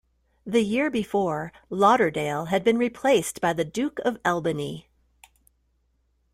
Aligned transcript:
The 0.47 0.63
year 0.63 0.89
before, 0.89 1.53
Lauderdale 1.69 2.45
had 2.45 2.63
been 2.63 2.79
replaced 2.79 3.39
by 3.39 3.53
the 3.53 3.63
Duke 3.63 3.99
of 4.03 4.17
Albany. 4.25 4.89